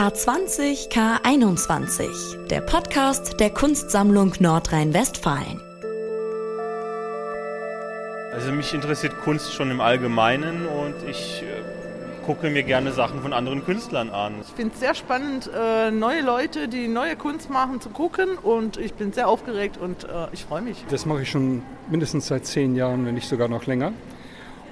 [0.00, 5.60] K20 K21, der Podcast der Kunstsammlung Nordrhein-Westfalen.
[8.32, 13.34] Also mich interessiert Kunst schon im Allgemeinen und ich äh, gucke mir gerne Sachen von
[13.34, 14.36] anderen Künstlern an.
[14.40, 18.78] Ich finde es sehr spannend, äh, neue Leute, die neue Kunst machen, zu gucken und
[18.78, 20.82] ich bin sehr aufgeregt und äh, ich freue mich.
[20.88, 23.92] Das mache ich schon mindestens seit zehn Jahren, wenn nicht sogar noch länger.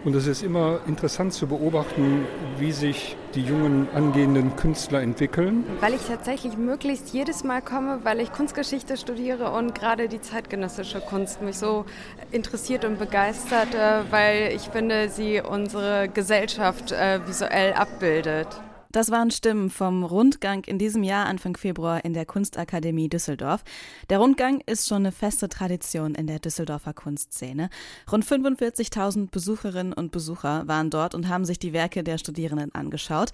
[0.07, 2.25] Und es ist immer interessant zu beobachten,
[2.57, 5.65] wie sich die jungen angehenden Künstler entwickeln.
[5.81, 11.01] Weil ich tatsächlich möglichst jedes Mal komme, weil ich Kunstgeschichte studiere und gerade die zeitgenössische
[11.01, 11.85] Kunst mich so
[12.33, 18.49] interessiert und begeistert, äh, weil ich finde, sie unsere Gesellschaft äh, visuell abbildet.
[18.91, 23.63] Das waren Stimmen vom Rundgang in diesem Jahr Anfang Februar in der Kunstakademie Düsseldorf.
[24.09, 27.69] Der Rundgang ist schon eine feste Tradition in der Düsseldorfer Kunstszene.
[28.11, 33.33] Rund 45.000 Besucherinnen und Besucher waren dort und haben sich die Werke der Studierenden angeschaut.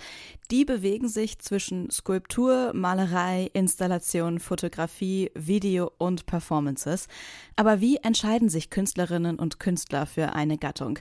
[0.51, 7.07] Die bewegen sich zwischen Skulptur, Malerei, Installation, Fotografie, Video und Performances.
[7.55, 10.99] Aber wie entscheiden sich Künstlerinnen und Künstler für eine Gattung?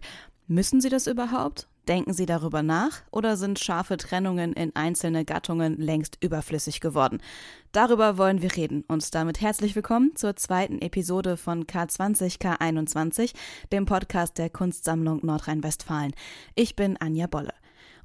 [0.47, 1.67] Müssen sie das überhaupt?
[1.87, 7.21] Denken Sie darüber nach oder sind scharfe Trennungen in einzelne Gattungen längst überflüssig geworden?
[7.73, 13.33] Darüber wollen wir reden und damit herzlich willkommen zur zweiten Episode von K20 K21,
[13.73, 16.13] dem Podcast der Kunstsammlung Nordrhein-Westfalen.
[16.55, 17.53] Ich bin Anja Bolle.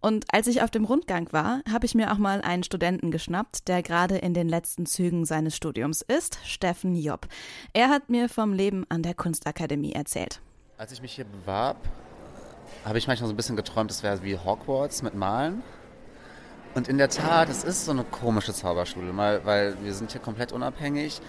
[0.00, 3.68] Und als ich auf dem Rundgang war, habe ich mir auch mal einen Studenten geschnappt,
[3.68, 7.28] der gerade in den letzten Zügen seines Studiums ist, Steffen Jopp.
[7.74, 10.40] Er hat mir vom Leben an der Kunstakademie erzählt.
[10.78, 11.76] Als ich mich hier bewarb,
[12.84, 15.62] habe ich manchmal so ein bisschen geträumt, es wäre wie Hogwarts mit Malen.
[16.74, 20.20] Und in der Tat, es ist so eine komische Zauberschule, weil, weil wir sind hier
[20.20, 21.20] komplett unabhängig.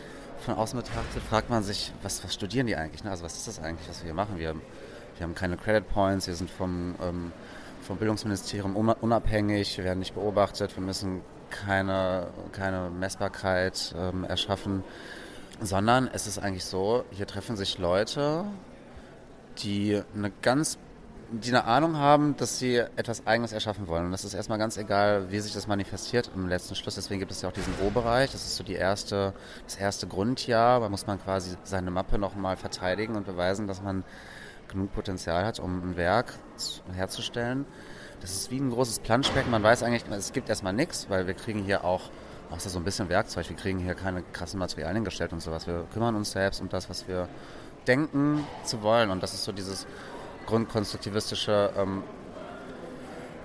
[0.46, 3.04] Von außen betrachtet fragt man sich, was, was studieren die eigentlich?
[3.04, 3.10] Ne?
[3.10, 4.38] Also was ist das eigentlich, was wir hier machen?
[4.38, 4.56] Wir,
[5.18, 7.32] wir haben keine Credit Points, wir sind vom, ähm,
[7.82, 14.84] vom Bildungsministerium unabhängig, wir werden nicht beobachtet, wir müssen keine, keine Messbarkeit ähm, erschaffen,
[15.62, 18.46] sondern es ist eigentlich so, hier treffen sich Leute,
[19.58, 20.78] die eine ganz
[21.32, 24.06] die eine Ahnung haben, dass sie etwas Eigenes erschaffen wollen.
[24.06, 26.96] Und das ist erstmal ganz egal, wie sich das manifestiert im letzten Schluss.
[26.96, 28.32] Deswegen gibt es ja auch diesen O-Bereich.
[28.32, 29.34] Das ist so die erste,
[29.66, 30.80] das erste Grundjahr.
[30.80, 34.04] Da muss man quasi seine Mappe nochmal verteidigen und beweisen, dass man
[34.70, 36.34] genug Potenzial hat, um ein Werk
[36.94, 37.66] herzustellen.
[38.22, 39.52] Das ist wie ein großes Planschbecken.
[39.52, 42.10] Man weiß eigentlich, es gibt erstmal nichts, weil wir kriegen hier auch
[42.50, 43.48] außer so ein bisschen Werkzeug.
[43.50, 45.68] Wir kriegen hier keine krassen Materialien gestellt und sowas.
[45.68, 47.30] Wir kümmern uns selbst um das, was wir
[47.88, 49.12] denken zu wollen.
[49.12, 49.86] Und das ist so dieses
[50.50, 52.04] grundkonstruktivistische ähm,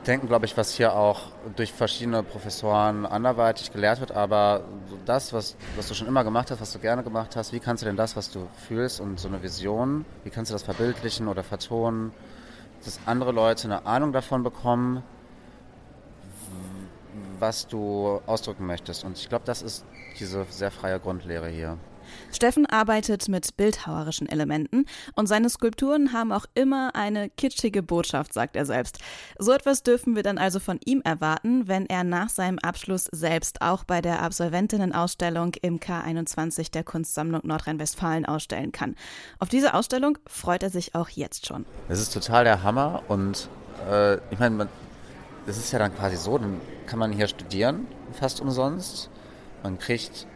[0.07, 4.13] Denken, glaube ich, was hier auch durch verschiedene Professoren anderweitig gelehrt wird.
[4.13, 4.65] Aber
[5.07, 7.83] das, was, was du schon immer gemacht hast, was du gerne gemacht hast, wie kannst
[7.83, 11.27] du denn das, was du fühlst und so eine Vision, wie kannst du das verbildlichen
[11.27, 12.13] oder vertonen,
[12.85, 15.03] dass andere Leute eine Ahnung davon bekommen,
[17.39, 19.05] was du ausdrücken möchtest.
[19.05, 19.87] Und ich glaube, das ist
[20.19, 21.79] diese sehr freie Grundlehre hier.
[22.33, 28.57] Steffen arbeitet mit bildhauerischen Elementen und seine Skulpturen haben auch immer eine kitschige Botschaft, sagt
[28.57, 28.99] er selbst.
[29.39, 33.63] So etwas dürfen wir dann also von ihm erwarten, wenn er nach seinem Abschluss selbst
[33.63, 38.95] auch bei der Absolventinnenausstellung im K21 der Kunstsammlung Nordrhein-Westfalen ausstellen kann.
[39.39, 41.67] Auf diese Ausstellung freut er sich auch jetzt schon.
[41.89, 43.49] Das ist total der Hammer und
[43.91, 44.69] äh, ich meine,
[45.47, 49.11] das ist ja dann quasi so, dann kann man hier studieren, fast umsonst.
[49.63, 50.27] Man kriegt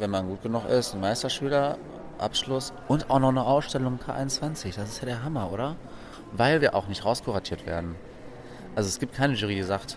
[0.00, 4.76] wenn man gut genug ist, ein Meisterschülerabschluss und auch noch eine Ausstellung K21.
[4.76, 5.76] Das ist ja der Hammer, oder?
[6.32, 7.94] Weil wir auch nicht rauskuratiert werden.
[8.74, 9.96] Also es gibt keine Jury, die sagt,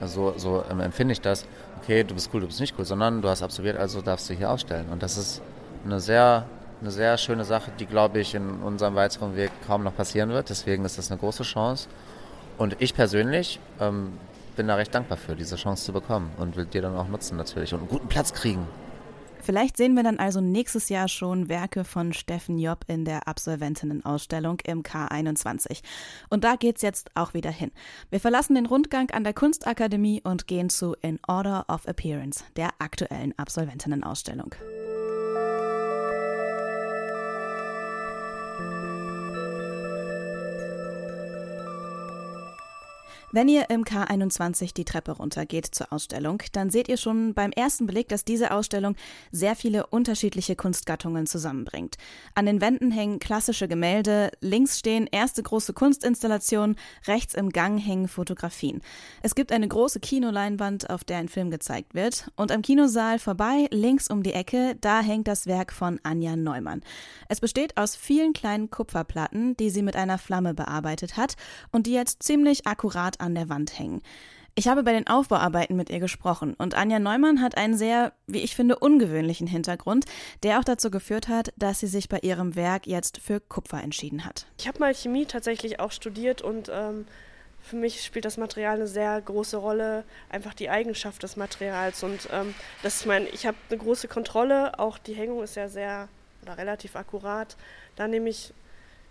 [0.00, 1.46] also so ähm, empfinde ich das,
[1.82, 4.34] okay, du bist cool, du bist nicht cool, sondern du hast absolviert, also darfst du
[4.34, 4.86] hier ausstellen.
[4.90, 5.42] Und das ist
[5.84, 6.44] eine sehr,
[6.80, 10.50] eine sehr schöne Sache, die, glaube ich, in unserem weiteren Weg kaum noch passieren wird.
[10.50, 11.88] Deswegen ist das eine große Chance.
[12.58, 14.12] Und ich persönlich ähm,
[14.56, 17.36] bin da recht dankbar für, diese Chance zu bekommen und will dir dann auch nutzen
[17.36, 18.66] natürlich und einen guten Platz kriegen.
[19.40, 24.58] Vielleicht sehen wir dann also nächstes Jahr schon Werke von Steffen Job in der Absolventinnenausstellung
[24.64, 25.82] im K21.
[26.28, 27.70] Und da geht's jetzt auch wieder hin.
[28.10, 32.70] Wir verlassen den Rundgang an der Kunstakademie und gehen zu In Order of Appearance, der
[32.78, 34.54] aktuellen Absolventinnenausstellung.
[43.30, 47.84] Wenn ihr im K21 die Treppe runtergeht zur Ausstellung, dann seht ihr schon beim ersten
[47.84, 48.96] Blick, dass diese Ausstellung
[49.30, 51.96] sehr viele unterschiedliche Kunstgattungen zusammenbringt.
[52.34, 56.76] An den Wänden hängen klassische Gemälde, links stehen erste große Kunstinstallationen,
[57.06, 58.80] rechts im Gang hängen Fotografien.
[59.22, 63.66] Es gibt eine große Kinoleinwand, auf der ein Film gezeigt wird, und am Kinosaal vorbei,
[63.70, 66.80] links um die Ecke, da hängt das Werk von Anja Neumann.
[67.28, 71.34] Es besteht aus vielen kleinen Kupferplatten, die sie mit einer Flamme bearbeitet hat
[71.72, 74.02] und die jetzt ziemlich akkurat an der Wand hängen.
[74.58, 78.40] Ich habe bei den Aufbauarbeiten mit ihr gesprochen und Anja Neumann hat einen sehr, wie
[78.40, 80.04] ich finde, ungewöhnlichen Hintergrund,
[80.42, 84.24] der auch dazu geführt hat, dass sie sich bei ihrem Werk jetzt für Kupfer entschieden
[84.24, 84.46] hat.
[84.58, 87.06] Ich habe mal Chemie tatsächlich auch studiert und ähm,
[87.60, 92.28] für mich spielt das Material eine sehr große Rolle, einfach die Eigenschaft des Materials und
[92.32, 96.08] ähm, das, ich meine, ich habe eine große Kontrolle, auch die Hängung ist ja sehr
[96.42, 97.56] oder relativ akkurat.
[97.94, 98.52] Da nehme ich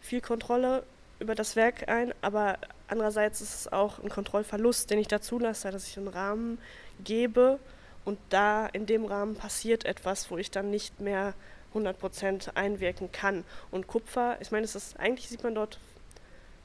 [0.02, 0.84] viel Kontrolle
[1.20, 5.72] über das Werk ein, aber andererseits ist es auch ein Kontrollverlust, den ich dazu lasse,
[5.72, 6.60] dass ich einen Rahmen
[7.04, 7.60] gebe
[8.06, 11.34] und da in dem Rahmen passiert etwas, wo ich dann nicht mehr
[11.74, 13.44] 100% einwirken kann.
[13.72, 15.80] Und Kupfer, ich meine, es ist, eigentlich sieht man dort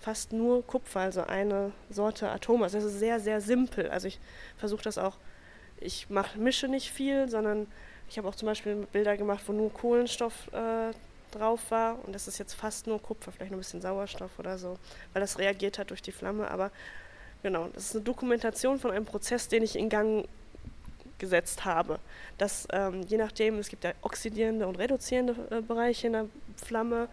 [0.01, 2.63] fast nur Kupfer, also eine Sorte Atom.
[2.63, 3.89] Also es ist sehr, sehr simpel.
[3.89, 4.21] Also ich
[4.57, 5.17] versuche das auch,
[5.81, 7.67] ich mach, mische nicht viel, sondern
[8.09, 10.93] ich habe auch zum Beispiel Bilder gemacht, wo nur Kohlenstoff äh,
[11.35, 14.59] drauf war und das ist jetzt fast nur Kupfer, vielleicht noch ein bisschen Sauerstoff oder
[14.59, 14.79] so,
[15.13, 16.51] weil das reagiert hat durch die Flamme.
[16.51, 16.71] Aber
[17.43, 20.27] genau, das ist eine Dokumentation von einem Prozess, den ich in Gang
[21.19, 21.99] gesetzt habe.
[22.39, 26.27] Dass ähm, je nachdem, es gibt ja oxidierende und reduzierende äh, Bereiche in der
[26.57, 27.09] Flamme,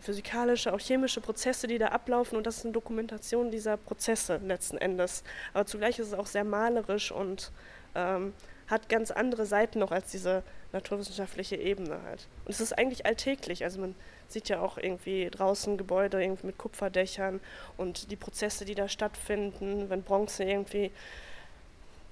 [0.00, 4.78] physikalische, auch chemische Prozesse, die da ablaufen und das ist eine Dokumentation dieser Prozesse letzten
[4.78, 5.22] Endes.
[5.52, 7.52] Aber zugleich ist es auch sehr malerisch und
[7.94, 8.32] ähm,
[8.70, 12.28] hat ganz andere Seiten noch als diese naturwissenschaftliche Ebene halt.
[12.44, 13.64] Und es ist eigentlich alltäglich.
[13.64, 13.94] Also man
[14.28, 17.40] sieht ja auch irgendwie draußen Gebäude irgendwie mit Kupferdächern
[17.76, 20.92] und die Prozesse, die da stattfinden, wenn Bronze irgendwie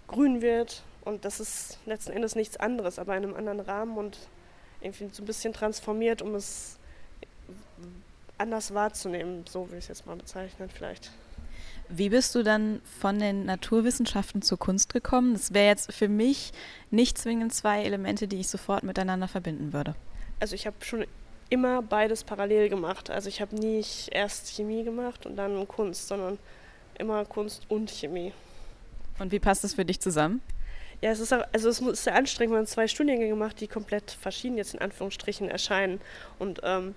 [0.09, 0.83] grün wird.
[1.05, 4.19] Und das ist letzten Endes nichts anderes, aber in einem anderen Rahmen und
[4.81, 6.77] irgendwie so ein bisschen transformiert, um es
[8.37, 11.13] anders wahrzunehmen, so will ich es jetzt mal bezeichnen vielleicht.
[11.91, 15.33] Wie bist du dann von den Naturwissenschaften zur Kunst gekommen?
[15.33, 16.53] Das wäre jetzt für mich
[16.91, 19.95] nicht zwingend zwei Elemente, die ich sofort miteinander verbinden würde.
[20.39, 21.07] Also ich habe schon
[21.49, 23.11] immer beides parallel gemacht.
[23.11, 26.39] Also ich habe nicht erst Chemie gemacht und dann Kunst, sondern
[26.99, 28.33] immer Kunst und Chemie.
[29.19, 30.43] Und wie passt das für dich zusammen?
[31.01, 33.69] Ja, es ist auch, also es ist sehr anstrengend, man hat zwei Studiengänge gemacht, die
[33.69, 36.01] komplett verschieden jetzt in Anführungsstrichen erscheinen.
[36.39, 36.95] Und ähm,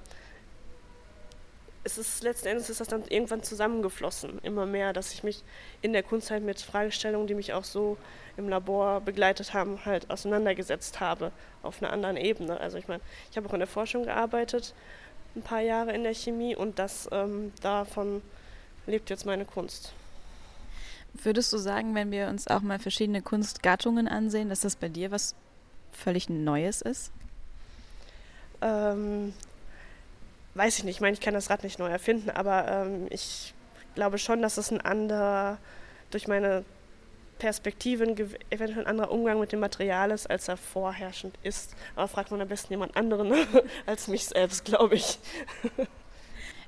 [1.84, 5.44] es ist letzten Endes ist das dann irgendwann zusammengeflossen, immer mehr, dass ich mich
[5.82, 7.98] in der Kunst halt mit Fragestellungen, die mich auch so
[8.38, 11.32] im Labor begleitet haben, halt auseinandergesetzt habe
[11.64, 12.60] auf einer anderen Ebene.
[12.60, 14.74] Also ich meine, ich habe auch in der Forschung gearbeitet,
[15.36, 18.22] ein paar Jahre in der Chemie und das ähm, davon
[18.86, 19.94] lebt jetzt meine Kunst.
[21.14, 25.12] Würdest du sagen, wenn wir uns auch mal verschiedene Kunstgattungen ansehen, dass das bei dir
[25.12, 25.36] was
[25.92, 27.12] völlig Neues ist?
[28.62, 29.34] Ähm,
[30.56, 33.54] weiß ich nicht, ich meine, ich kann das Rad nicht neu erfinden, aber ähm, ich
[33.96, 35.58] glaube schon, dass es ein anderer,
[36.10, 36.66] durch meine
[37.42, 38.16] Perspektiven
[38.52, 41.76] eventuell ein anderer Umgang mit dem Material ist, als er vorherrschend ist.
[41.96, 43.34] Aber fragt man am besten jemand anderen
[43.88, 45.18] als mich selbst, glaube ich.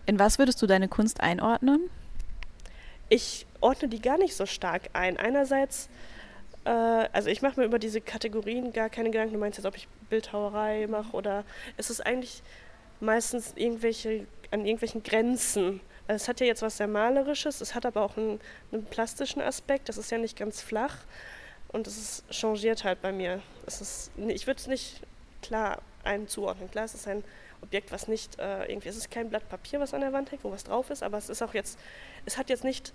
[0.07, 1.89] In was würdest du deine Kunst einordnen?
[3.07, 5.17] Ich ordne die gar nicht so stark ein.
[5.17, 5.89] Einerseits,
[6.65, 9.33] äh, also ich mache mir über diese Kategorien gar keine Gedanken.
[9.33, 11.43] Du meinst jetzt, ob ich Bildhauerei mache oder
[11.77, 12.41] es ist eigentlich
[13.03, 15.81] meistens irgendwelche, an irgendwelchen Grenzen.
[16.07, 18.39] Also es hat ja jetzt was sehr Malerisches, es hat aber auch einen,
[18.71, 20.97] einen plastischen Aspekt, das ist ja nicht ganz flach
[21.69, 23.41] und es changiert halt bei mir.
[23.65, 25.01] Es ist, ich würde es nicht
[25.41, 26.69] klar einzuordnen.
[26.69, 27.23] Klar, es ist ein
[27.61, 30.43] Objekt, was nicht äh, irgendwie, es ist kein Blatt Papier, was an der Wand hängt,
[30.43, 31.79] wo was drauf ist, aber es ist auch jetzt,
[32.25, 32.93] es hat jetzt nicht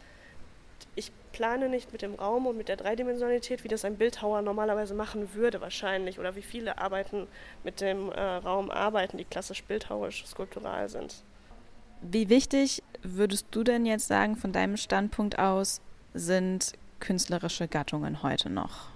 [0.95, 4.95] ich plane nicht mit dem Raum und mit der Dreidimensionalität, wie das ein Bildhauer normalerweise
[4.95, 7.27] machen würde wahrscheinlich oder wie viele Arbeiten
[7.65, 11.23] mit dem äh, Raum arbeiten, die klassisch bildhauerisch, skulptural sind.
[12.01, 15.81] Wie wichtig würdest du denn jetzt sagen, von deinem Standpunkt aus,
[16.15, 18.89] sind künstlerische Gattungen heute noch?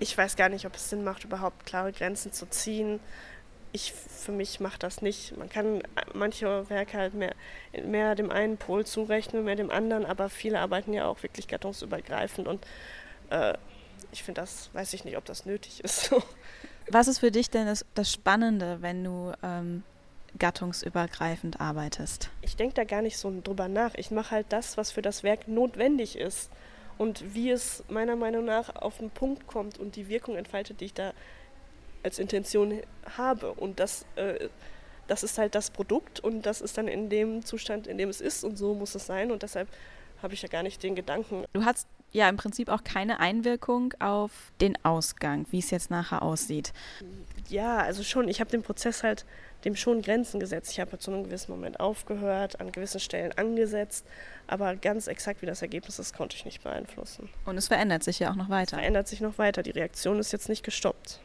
[0.00, 3.00] Ich weiß gar nicht, ob es Sinn macht, überhaupt klare Grenzen zu ziehen
[3.72, 5.36] ich für mich mache das nicht.
[5.36, 5.82] Man kann
[6.14, 7.34] manche Werke halt mehr,
[7.84, 12.48] mehr dem einen Pol zurechnen, mehr dem anderen, aber viele arbeiten ja auch wirklich gattungsübergreifend
[12.48, 12.66] und
[13.30, 13.54] äh,
[14.12, 16.14] ich finde das, weiß ich nicht, ob das nötig ist.
[16.90, 19.82] Was ist für dich denn das, das Spannende, wenn du ähm,
[20.38, 22.30] gattungsübergreifend arbeitest?
[22.40, 23.94] Ich denke da gar nicht so drüber nach.
[23.94, 26.50] Ich mache halt das, was für das Werk notwendig ist
[26.96, 30.86] und wie es meiner Meinung nach auf den Punkt kommt und die Wirkung entfaltet, die
[30.86, 31.12] ich da
[32.02, 32.80] als Intention
[33.16, 33.52] habe.
[33.52, 34.48] Und das, äh,
[35.06, 38.20] das ist halt das Produkt und das ist dann in dem Zustand, in dem es
[38.20, 39.30] ist und so muss es sein.
[39.30, 39.68] Und deshalb
[40.22, 41.44] habe ich ja gar nicht den Gedanken.
[41.52, 46.22] Du hast ja im Prinzip auch keine Einwirkung auf den Ausgang, wie es jetzt nachher
[46.22, 46.72] aussieht.
[47.48, 48.28] Ja, also schon.
[48.28, 49.24] Ich habe den Prozess halt
[49.64, 50.70] dem schon Grenzen gesetzt.
[50.72, 54.06] Ich habe zu einem gewissen Moment aufgehört, an gewissen Stellen angesetzt,
[54.46, 57.28] aber ganz exakt wie das Ergebnis ist, konnte ich nicht beeinflussen.
[57.44, 58.76] Und es verändert sich ja auch noch weiter.
[58.76, 59.62] Es verändert sich noch weiter.
[59.62, 61.20] Die Reaktion ist jetzt nicht gestoppt.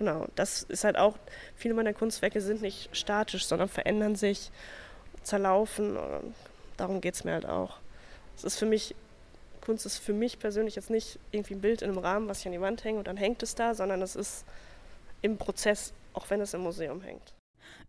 [0.00, 1.14] Genau, das ist halt auch,
[1.56, 4.50] viele meiner Kunstwerke sind nicht statisch, sondern verändern sich,
[5.22, 5.98] zerlaufen.
[6.78, 7.76] Darum geht es mir halt auch.
[8.34, 8.94] es ist für mich,
[9.60, 12.46] Kunst ist für mich persönlich jetzt nicht irgendwie ein Bild in einem Rahmen, was ich
[12.46, 14.46] an die Wand hänge und dann hängt es da, sondern es ist
[15.20, 17.34] im Prozess, auch wenn es im Museum hängt.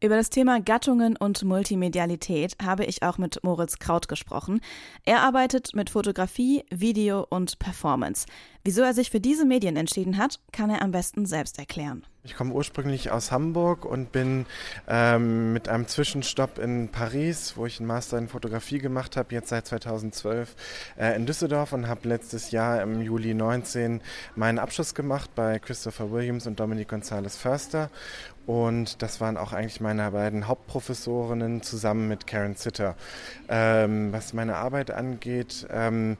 [0.01, 4.61] Über das Thema Gattungen und Multimedialität habe ich auch mit Moritz Kraut gesprochen.
[5.05, 8.25] Er arbeitet mit Fotografie, Video und Performance.
[8.63, 12.03] Wieso er sich für diese Medien entschieden hat, kann er am besten selbst erklären.
[12.23, 14.45] Ich komme ursprünglich aus Hamburg und bin
[14.87, 19.49] ähm, mit einem Zwischenstopp in Paris, wo ich einen Master in Fotografie gemacht habe, jetzt
[19.49, 20.55] seit 2012
[20.99, 24.01] äh, in Düsseldorf und habe letztes Jahr im Juli 19
[24.35, 27.89] meinen Abschluss gemacht bei Christopher Williams und Dominique Gonzalez Förster.
[28.47, 32.95] Und das waren auch eigentlich meine beiden Hauptprofessorinnen zusammen mit Karen Zitter.
[33.47, 36.17] Ähm, was meine Arbeit angeht, ähm,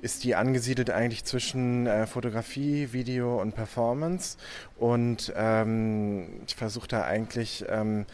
[0.00, 4.38] ist die angesiedelt eigentlich zwischen äh, Fotografie, Video und Performance.
[4.84, 8.04] Und ähm, ich versuche da eigentlich ähm,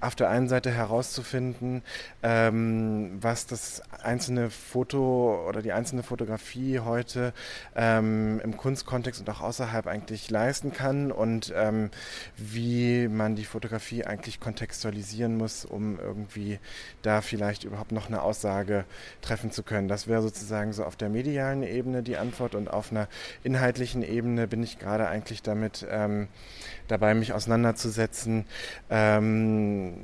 [0.00, 1.82] auf der einen Seite herauszufinden,
[2.24, 7.32] ähm, was das einzelne Foto oder die einzelne Fotografie heute
[7.76, 11.92] ähm, im Kunstkontext und auch außerhalb eigentlich leisten kann und ähm,
[12.36, 16.58] wie man die Fotografie eigentlich kontextualisieren muss, um irgendwie
[17.02, 18.84] da vielleicht überhaupt noch eine Aussage
[19.22, 19.86] treffen zu können.
[19.86, 23.06] Das wäre sozusagen so auf der medialen Ebene die Antwort und auf einer
[23.44, 26.15] inhaltlichen Ebene bin ich gerade eigentlich damit ähm,
[26.88, 28.44] dabei, mich auseinanderzusetzen.
[28.90, 29.94] Ähm,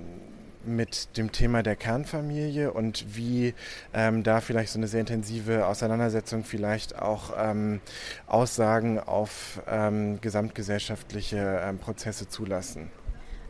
[0.64, 3.54] mit dem Thema der Kernfamilie und wie
[3.92, 7.81] ähm, da vielleicht so eine sehr intensive Auseinandersetzung vielleicht auch ähm,
[8.26, 12.90] Aussagen auf ähm, gesamtgesellschaftliche ähm, Prozesse zulassen.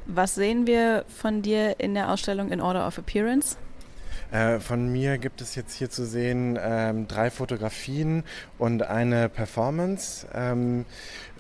[0.07, 3.57] Was sehen wir von dir in der Ausstellung in Order of Appearance?
[4.33, 8.25] Äh, von mir gibt es jetzt hier zu sehen ähm, drei Fotografien
[8.59, 10.27] und eine Performance.
[10.35, 10.87] Ähm,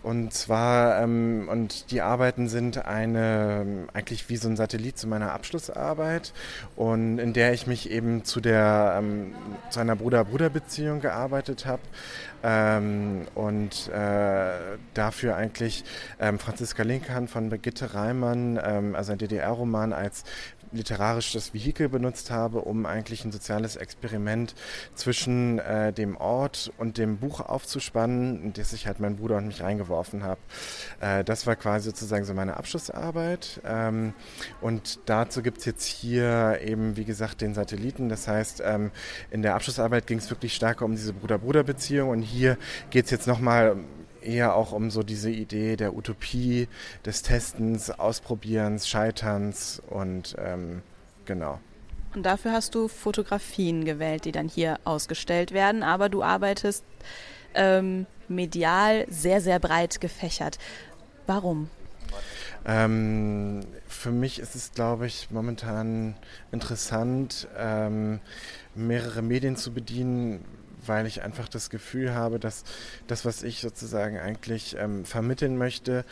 [0.02, 5.32] und zwar, ähm, und die Arbeiten sind eine, eigentlich wie so ein Satellit zu meiner
[5.32, 6.32] Abschlussarbeit
[6.74, 9.34] und in der ich mich eben zu der, ähm,
[9.70, 11.82] zu einer Bruder-Bruder-Beziehung gearbeitet habe.
[12.44, 15.84] Ähm, und äh, dafür eigentlich
[16.18, 20.24] ähm, Franziska Linkan von Brigitte Reimann, ähm, also ein DDR-Roman als
[20.72, 24.54] literarisch das Vehikel benutzt habe, um eigentlich ein soziales Experiment
[24.94, 29.46] zwischen äh, dem Ort und dem Buch aufzuspannen, in das ich halt mein Bruder und
[29.46, 30.40] mich reingeworfen habe.
[31.00, 33.60] Äh, das war quasi sozusagen so meine Abschlussarbeit.
[33.64, 34.14] Ähm,
[34.60, 38.08] und dazu gibt es jetzt hier eben, wie gesagt, den Satelliten.
[38.08, 38.90] Das heißt, ähm,
[39.30, 42.56] in der Abschlussarbeit ging es wirklich stärker um diese Bruder-Bruder-Beziehung und hier
[42.90, 43.76] geht es jetzt nochmal
[44.24, 46.68] eher auch um so diese Idee der Utopie,
[47.04, 50.82] des Testens, Ausprobierens, Scheiterns und ähm,
[51.24, 51.60] genau.
[52.14, 56.84] Und dafür hast du Fotografien gewählt, die dann hier ausgestellt werden, aber du arbeitest
[57.54, 60.58] ähm, medial sehr, sehr breit gefächert.
[61.26, 61.70] Warum?
[62.64, 66.14] Ähm, für mich ist es, glaube ich, momentan
[66.52, 68.20] interessant, ähm,
[68.74, 70.44] mehrere Medien zu bedienen,
[70.86, 72.64] weil ich einfach das Gefühl habe, dass
[73.06, 76.04] das, was ich sozusagen eigentlich ähm, vermitteln möchte,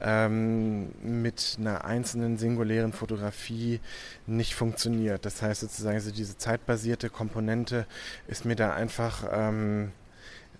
[0.00, 3.80] ähm, mit einer einzelnen singulären Fotografie
[4.26, 5.24] nicht funktioniert.
[5.24, 7.86] Das heißt sozusagen, also diese zeitbasierte Komponente
[8.26, 9.92] ist mir da einfach ähm,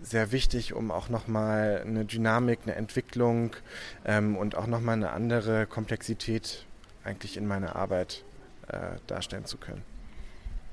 [0.01, 3.57] sehr wichtig, um auch nochmal eine Dynamik, eine Entwicklung
[4.05, 6.65] ähm, und auch nochmal eine andere Komplexität
[7.05, 8.25] eigentlich in meiner Arbeit
[8.69, 9.83] äh, darstellen zu können.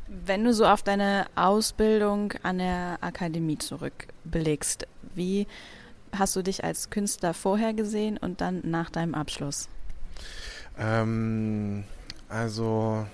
[0.07, 5.47] Wenn du so auf deine Ausbildung an der Akademie zurückblickst, wie
[6.12, 9.67] hast du dich als Künstler vorher gesehen und dann nach deinem Abschluss?
[10.77, 11.85] Ähm,
[12.29, 13.05] also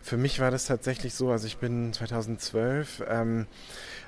[0.00, 3.46] für mich war das tatsächlich so, also ich bin 2012 ähm,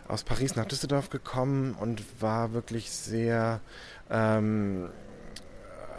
[0.06, 3.60] aus Paris nach Düsseldorf gekommen und war wirklich sehr
[4.10, 4.90] ähm,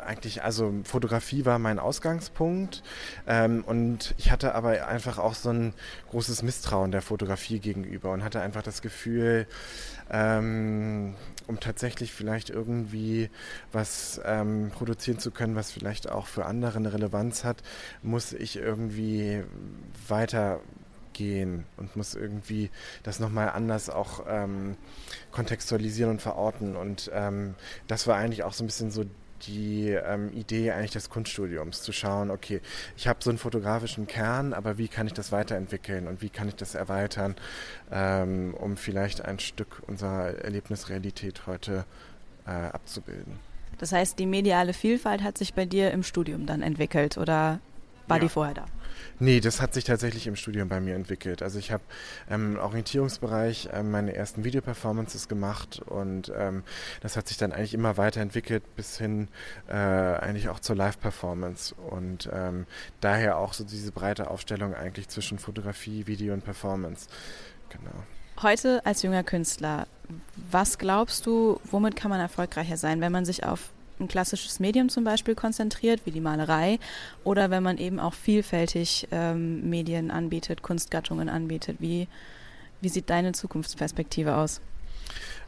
[0.05, 2.83] eigentlich, also Fotografie war mein Ausgangspunkt
[3.27, 5.73] ähm, und ich hatte aber einfach auch so ein
[6.09, 9.47] großes Misstrauen der Fotografie gegenüber und hatte einfach das Gefühl,
[10.09, 11.15] ähm,
[11.47, 13.29] um tatsächlich vielleicht irgendwie
[13.71, 17.63] was ähm, produzieren zu können, was vielleicht auch für andere eine Relevanz hat,
[18.01, 19.43] muss ich irgendwie
[20.07, 20.59] weiter
[21.15, 22.69] gehen und muss irgendwie
[23.03, 24.77] das nochmal anders auch ähm,
[25.31, 26.75] kontextualisieren und verorten.
[26.75, 27.55] Und ähm,
[27.87, 29.05] das war eigentlich auch so ein bisschen so
[29.43, 32.61] die ähm, Idee eigentlich des Kunststudiums, zu schauen, okay,
[32.97, 36.47] ich habe so einen fotografischen Kern, aber wie kann ich das weiterentwickeln und wie kann
[36.47, 37.35] ich das erweitern,
[37.91, 41.85] ähm, um vielleicht ein Stück unserer Erlebnisrealität heute
[42.45, 43.39] äh, abzubilden.
[43.77, 47.59] Das heißt, die mediale Vielfalt hat sich bei dir im Studium dann entwickelt oder
[48.07, 48.23] war ja.
[48.23, 48.65] die vorher da?
[49.19, 51.41] Nee, das hat sich tatsächlich im Studium bei mir entwickelt.
[51.41, 51.83] Also ich habe
[52.29, 56.63] ähm, im Orientierungsbereich ähm, meine ersten Videoperformances gemacht und ähm,
[57.01, 59.27] das hat sich dann eigentlich immer weiterentwickelt bis hin
[59.67, 62.65] äh, eigentlich auch zur Live-Performance und ähm,
[63.01, 67.07] daher auch so diese breite Aufstellung eigentlich zwischen Fotografie, Video und Performance.
[67.69, 68.03] Genau.
[68.41, 69.87] Heute als junger Künstler,
[70.51, 74.89] was glaubst du, womit kann man erfolgreicher sein, wenn man sich auf ein klassisches Medium
[74.89, 76.79] zum Beispiel konzentriert, wie die Malerei,
[77.23, 81.77] oder wenn man eben auch vielfältig ähm, Medien anbietet, Kunstgattungen anbietet?
[81.79, 82.07] Wie,
[82.81, 84.61] wie sieht deine Zukunftsperspektive aus?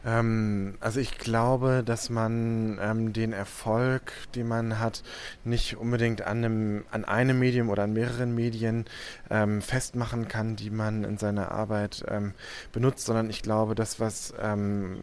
[0.04, 5.02] Ähm, also ich glaube, dass man ähm, den Erfolg, den man hat,
[5.44, 8.84] nicht unbedingt an einem, an einem Medium oder an mehreren Medien
[9.30, 12.34] ähm, festmachen kann, die man in seiner Arbeit ähm,
[12.72, 15.00] benutzt, sondern ich glaube, das, was ähm,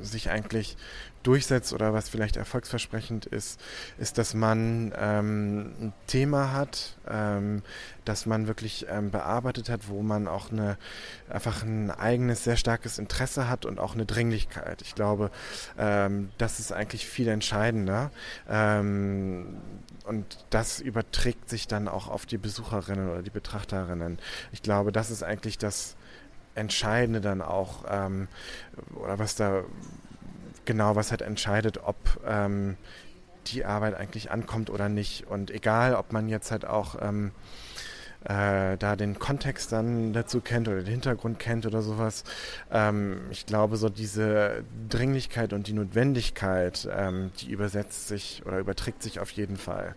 [0.00, 0.76] sich eigentlich
[1.24, 3.60] durchsetzt oder was vielleicht erfolgsversprechend ist,
[3.98, 7.62] ist, dass man ähm, ein Thema hat, ähm,
[8.04, 10.76] das man wirklich ähm, bearbeitet hat, wo man auch eine,
[11.28, 14.82] einfach ein eigenes, sehr starkes Interesse hat und auch eine Dringlichkeit.
[14.82, 15.30] Ich glaube,
[15.78, 18.10] ähm, das ist eigentlich viel entscheidender.
[18.48, 19.56] Ähm,
[20.04, 24.18] und das überträgt sich dann auch auf die Besucherinnen oder die Betrachterinnen.
[24.52, 25.96] Ich glaube, das ist eigentlich das
[26.54, 28.28] Entscheidende dann auch, ähm,
[28.94, 29.64] oder was da
[30.64, 32.76] genau, was halt entscheidet, ob ähm,
[33.46, 35.26] die Arbeit eigentlich ankommt oder nicht.
[35.26, 37.32] Und egal, ob man jetzt halt auch ähm,
[38.24, 42.24] äh, da den Kontext dann dazu kennt oder den Hintergrund kennt oder sowas.
[42.70, 49.02] Ähm, ich glaube, so diese Dringlichkeit und die Notwendigkeit, ähm, die übersetzt sich oder überträgt
[49.02, 49.94] sich auf jeden Fall.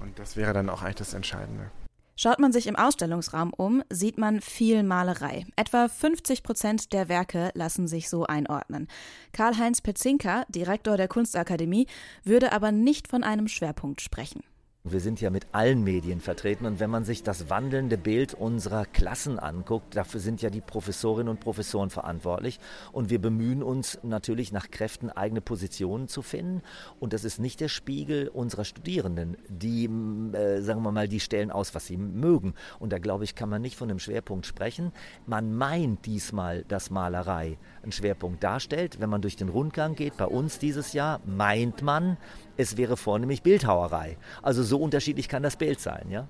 [0.00, 1.70] Und das wäre dann auch eigentlich das Entscheidende.
[2.14, 5.46] Schaut man sich im Ausstellungsraum um, sieht man viel Malerei.
[5.56, 8.88] Etwa 50 Prozent der Werke lassen sich so einordnen.
[9.32, 11.86] Karl-Heinz Petzinka, Direktor der Kunstakademie,
[12.22, 14.42] würde aber nicht von einem Schwerpunkt sprechen.
[14.84, 18.84] Wir sind ja mit allen Medien vertreten und wenn man sich das wandelnde Bild unserer
[18.84, 22.58] Klassen anguckt, dafür sind ja die Professorinnen und Professoren verantwortlich
[22.90, 26.62] und wir bemühen uns natürlich nach Kräften eigene Positionen zu finden
[26.98, 31.52] und das ist nicht der Spiegel unserer Studierenden, die, äh, sagen wir mal, die stellen
[31.52, 34.90] aus, was sie mögen und da glaube ich, kann man nicht von einem Schwerpunkt sprechen.
[35.26, 39.00] Man meint diesmal, dass Malerei einen Schwerpunkt darstellt.
[39.00, 42.16] Wenn man durch den Rundgang geht, bei uns dieses Jahr, meint man,
[42.56, 44.18] es wäre vornehmlich Bildhauerei.
[44.42, 46.26] Also so unterschiedlich kann das Bild sein, ja.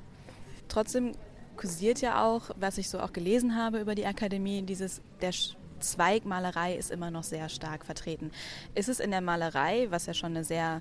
[0.69, 1.13] Trotzdem
[1.57, 5.33] kursiert ja auch, was ich so auch gelesen habe über die Akademie, dieses der
[5.81, 8.31] Zweig Malerei ist immer noch sehr stark vertreten.
[8.75, 10.81] Ist es in der Malerei, was ja schon eine sehr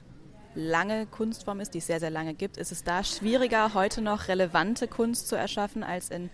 [0.54, 4.28] lange Kunstform ist, die es sehr, sehr lange gibt, ist es da schwieriger, heute noch
[4.28, 6.30] relevante Kunst zu erschaffen, als in,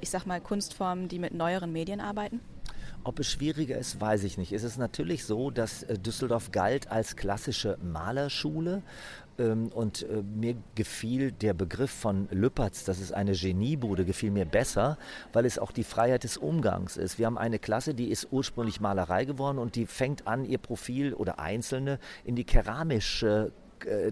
[0.00, 2.40] ich sag mal, Kunstformen, die mit neueren Medien arbeiten?
[3.04, 4.52] Ob es schwieriger ist, weiß ich nicht.
[4.52, 8.82] Es ist natürlich so, dass äh, Düsseldorf galt als klassische Malerschule.
[9.38, 14.46] Ähm, und äh, mir gefiel der Begriff von Lüppertz, das ist eine Geniebude, gefiel mir
[14.46, 14.96] besser,
[15.32, 17.18] weil es auch die Freiheit des Umgangs ist.
[17.18, 21.14] Wir haben eine Klasse, die ist ursprünglich Malerei geworden und die fängt an, ihr Profil
[21.14, 23.52] oder Einzelne in die keramische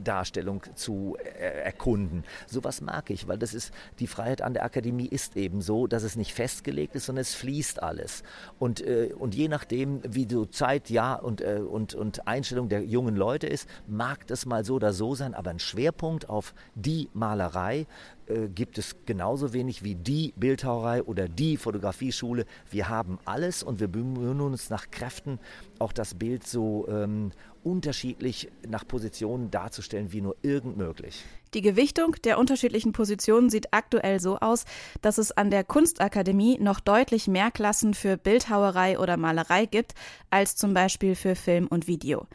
[0.00, 2.24] Darstellung zu äh, erkunden.
[2.46, 6.02] Sowas mag ich, weil das ist, die Freiheit an der Akademie ist eben so, dass
[6.02, 8.22] es nicht festgelegt ist, sondern es fließt alles.
[8.58, 12.84] Und, äh, und je nachdem, wie so Zeit, ja und, äh, und, und Einstellung der
[12.84, 17.08] jungen Leute ist, mag das mal so oder so sein, aber ein Schwerpunkt auf die
[17.12, 17.86] Malerei
[18.32, 22.46] äh, gibt es genauso wenig wie die Bildhauerei oder die Fotografieschule.
[22.70, 25.38] Wir haben alles und wir bemühen uns nach Kräften,
[25.78, 27.32] auch das Bild so ähm,
[27.64, 31.24] unterschiedlich nach Positionen darzustellen wie nur irgend möglich.
[31.54, 34.64] Die Gewichtung der unterschiedlichen Positionen sieht aktuell so aus,
[35.02, 39.92] dass es an der Kunstakademie noch deutlich mehr Klassen für Bildhauerei oder Malerei gibt
[40.30, 42.26] als zum Beispiel für Film und Video.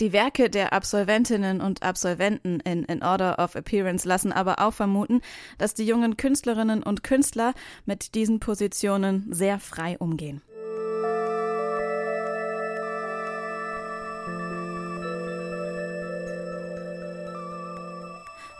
[0.00, 5.20] Die Werke der Absolventinnen und Absolventen in In Order of Appearance lassen aber auch vermuten,
[5.58, 7.52] dass die jungen Künstlerinnen und Künstler
[7.84, 10.40] mit diesen Positionen sehr frei umgehen.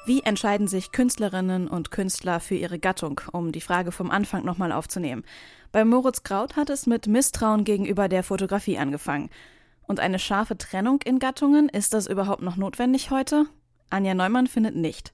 [0.04, 4.72] Wie entscheiden sich Künstlerinnen und Künstler für ihre Gattung, um die Frage vom Anfang nochmal
[4.72, 5.24] aufzunehmen?
[5.72, 9.30] Bei Moritz Kraut hat es mit Misstrauen gegenüber der Fotografie angefangen.
[9.90, 13.46] Und eine scharfe Trennung in Gattungen, ist das überhaupt noch notwendig heute?
[13.90, 15.12] Anja Neumann findet nicht.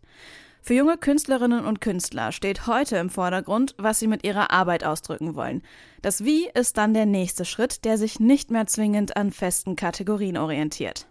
[0.61, 5.35] Für junge Künstlerinnen und Künstler steht heute im Vordergrund, was sie mit ihrer Arbeit ausdrücken
[5.35, 5.63] wollen.
[6.03, 10.37] Das Wie ist dann der nächste Schritt, der sich nicht mehr zwingend an festen Kategorien
[10.37, 11.07] orientiert.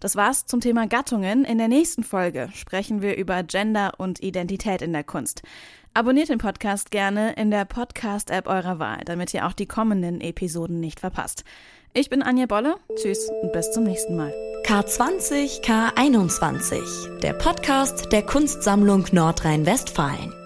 [0.00, 1.44] Das war's zum Thema Gattungen.
[1.44, 5.42] In der nächsten Folge sprechen wir über Gender und Identität in der Kunst.
[5.94, 10.80] Abonniert den Podcast gerne in der Podcast-App eurer Wahl, damit ihr auch die kommenden Episoden
[10.80, 11.44] nicht verpasst.
[11.94, 12.76] Ich bin Anja Bolle.
[12.96, 14.32] Tschüss und bis zum nächsten Mal.
[14.64, 20.41] K20 K21, der Podcast der Kunstsammlung Nordrhein-Westfalen.